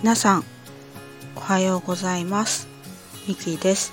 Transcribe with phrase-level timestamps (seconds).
[0.00, 0.44] 皆さん
[1.34, 2.68] おはようございます。
[3.26, 3.92] ミキです。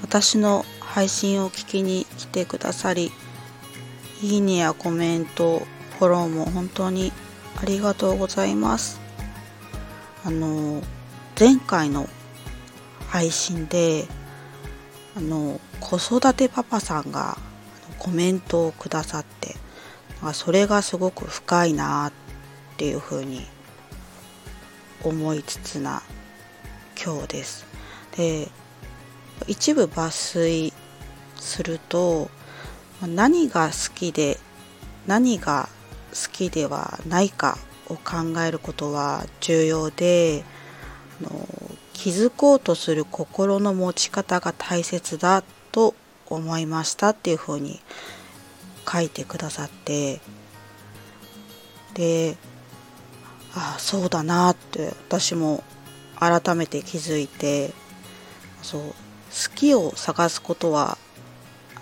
[0.00, 3.12] 私の配信を聞きに来てくださり
[4.22, 5.58] いいねやコメント
[5.98, 7.12] フォローも本当に
[7.60, 8.98] ありがとうございます。
[10.24, 10.80] あの
[11.38, 12.08] 前回の
[13.08, 14.06] 配信で
[15.14, 17.36] あの子育てパパさんが
[17.98, 19.54] コメントをくださって
[20.32, 22.12] それがすごく深いなっ
[22.78, 23.46] ていうふうに
[25.04, 26.02] 思いつつな
[27.02, 27.66] 今日です。
[28.16, 28.48] で
[29.46, 30.72] 一部抜粋
[31.36, 32.30] すると
[33.02, 34.38] 何が好きで
[35.06, 35.68] 何が
[36.10, 37.58] 好きではないか
[37.88, 40.44] を考えることは重要で
[41.92, 45.94] 気づこうとする心の持ち方が大切だと
[46.26, 47.80] 思いましたっていうふうに
[48.90, 50.20] 書いてくださって
[51.94, 52.36] で
[53.54, 55.64] ああそうだなって私も
[56.18, 57.72] 改めて気づいて
[58.62, 58.94] そう好
[59.54, 60.98] きを探すことは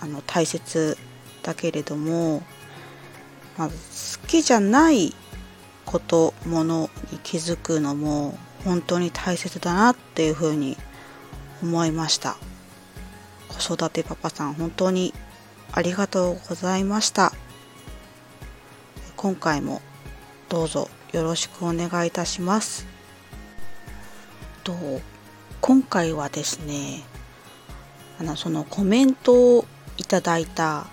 [0.00, 0.96] あの大切
[1.42, 2.42] だけれども、
[3.56, 3.74] まあ、好
[4.26, 5.14] きじゃない
[5.84, 10.76] ことものに気づくのも本当に大切だなっていうふうに
[11.62, 12.36] 思いました。
[13.48, 15.14] 子育てパパさん本当に
[15.72, 17.32] ありがとうございました。
[19.16, 19.80] 今回も
[20.48, 20.88] どうぞ。
[21.12, 22.86] よろしくお願いいたします。
[24.64, 24.74] と
[25.60, 27.02] 今回はですね
[28.18, 29.64] あのそのコメントを
[29.96, 30.86] いただいた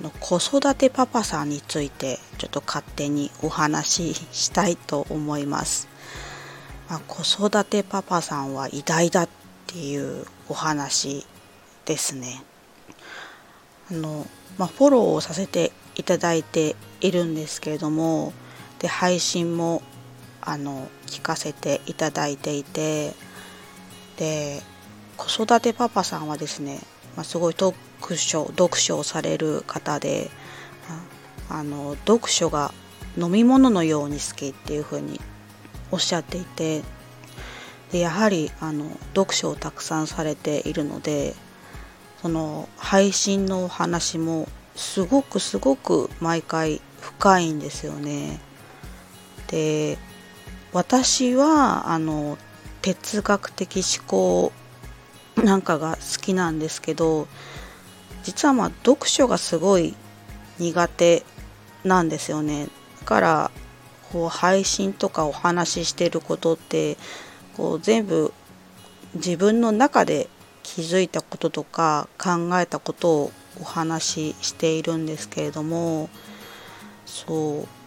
[0.00, 5.88] の子育てパパさんについてちょっと勝手にお話ししたいと思います。
[6.88, 9.28] まあ、子育てパパさんは偉大だっ
[9.66, 11.24] ていうお話
[11.84, 12.42] ですね。
[13.90, 14.26] あの
[14.58, 18.32] まあ、フォローをさせていただいているんですけれども
[18.80, 19.82] で配信も
[20.40, 23.12] あの聞かせていただいていて
[24.16, 24.62] で
[25.16, 26.80] 子育てパパさんはですね、
[27.16, 27.76] まあ、すごい読
[28.16, 30.30] 書読書をされる方で
[31.50, 32.72] あの読書が
[33.18, 35.20] 飲み物のように好きっていうふうに
[35.90, 36.82] おっしゃっていて
[37.90, 41.34] でやはりあの読書をたくさんされているので
[42.22, 48.38] その配信のお話もすごくすごく毎回深いんですよね。
[49.50, 49.98] で
[50.72, 52.38] 私はあの
[52.82, 54.52] 哲学的思考
[55.36, 57.26] なんかが好きなんですけど
[58.22, 59.94] 実はまあ読書がすごい
[60.58, 61.24] 苦手
[61.84, 62.68] なんですよね。
[63.00, 63.50] だから
[64.12, 66.96] こう配信とかお話ししてることって
[67.56, 68.32] こう全部
[69.14, 70.28] 自分の中で
[70.62, 76.08] 気づいたこととか考えたことをお話ししているんですけれども
[77.06, 77.79] そう。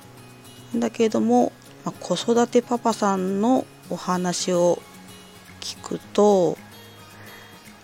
[0.79, 1.51] だけども、
[1.85, 4.81] まあ、子育てパパさんのお話を
[5.59, 6.57] 聞くと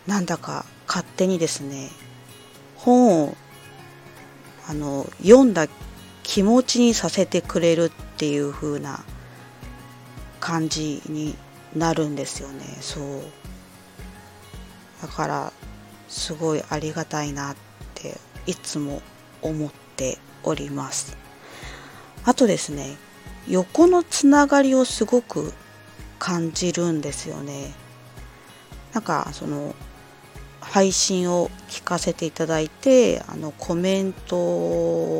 [0.07, 1.89] なんだか勝手にですね
[2.75, 3.35] 本を
[4.67, 5.67] あの読んだ
[6.23, 9.03] 気持ちにさせてくれるっていう風な
[10.39, 11.35] 感じに
[11.75, 12.63] なるんですよね。
[12.81, 13.21] そう。
[15.01, 15.53] だから
[16.07, 17.55] すごいありがたいなっ
[17.95, 19.01] ていつも
[19.41, 21.17] 思っております。
[22.25, 22.97] あとですね
[23.47, 25.53] 横のつながりをすごく
[26.19, 27.73] 感じるんですよね。
[28.93, 29.73] なんかその
[30.61, 34.35] 配信を聞かせていただいてあのコメント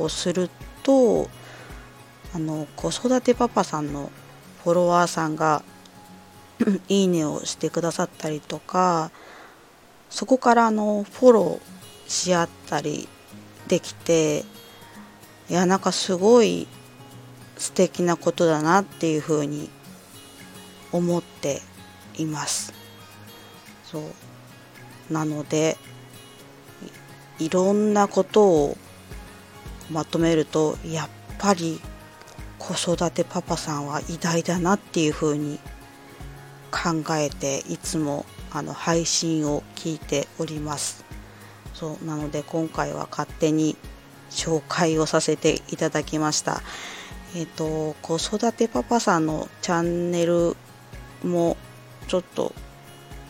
[0.02, 0.50] をする
[0.84, 1.30] と
[2.34, 4.12] あの子育てパパさんの
[4.64, 5.64] フォロワーさんが
[6.90, 9.12] いいねをしてくださったりとか
[10.10, 13.08] そこからあのフォローし合ったり
[13.68, 14.44] できて
[15.50, 16.68] いやなんかすごい
[17.60, 19.70] 素敵なことだなっていうふうに
[20.92, 21.62] 思って
[22.18, 22.74] います。
[23.84, 25.14] そう。
[25.14, 25.78] なので
[27.38, 28.78] いろんなことを
[29.92, 31.82] まとめるとやっぱり
[32.58, 35.60] 子育てパパさんは偉大だなっていうふうに
[36.72, 41.04] 考えていつもあの配信を聞いております。
[41.74, 42.06] そう。
[42.06, 43.76] なので今回は勝手に
[44.30, 46.62] 紹介をさせていただきました。
[47.36, 50.56] えっ、ー、と子育てパパさんのチャンネル
[51.24, 51.58] も
[52.08, 52.54] ちょっと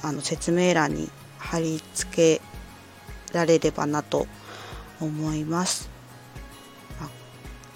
[0.01, 2.41] あの説明欄に貼り付け
[3.33, 4.27] られればなと
[5.01, 5.89] 思います。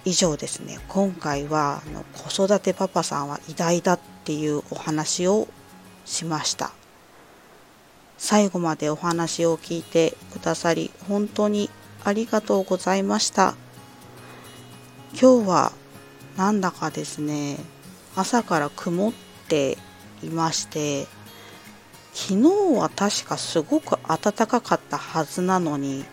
[0.06, 0.80] 以上ですね。
[0.90, 5.48] 今回はあの子育てパパさんは偉大だっていうお話を
[6.06, 6.72] しました。
[8.18, 11.70] 最後までお話を聞いてくださり本当に
[12.04, 13.56] ありがとうございました。
[15.14, 15.72] 今日は
[16.38, 17.58] なんだかですね
[18.16, 19.14] 朝から曇っ
[19.48, 19.78] て
[20.24, 21.08] いまして
[22.14, 26.06] 昨日は確かすごく暖かかったはずなのに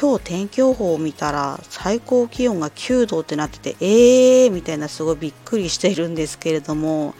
[0.00, 7.14] 今日天気予報を見たら最高気温が9度ってなっててえーみたいなすごいびっくりしているんですけれども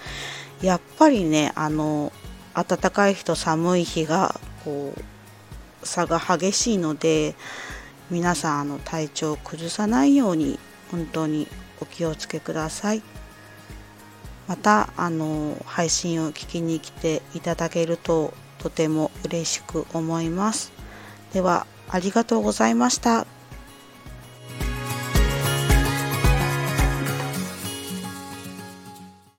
[0.63, 2.13] やっぱりねあの
[2.55, 7.35] 暖かい日と寒い日がこう差が激しいので
[8.11, 10.59] 皆さんあの体調を崩さないように
[10.91, 11.49] 本当に
[11.81, 13.03] お気をつけください
[14.49, 20.73] またあの配信を聞きに来ていただけるととても嬉しく思います
[21.33, 23.40] ではありがとうございました。